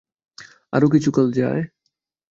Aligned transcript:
আরো 0.73 0.87
কিছুকাল 0.89 1.27
যায়। 1.31 1.61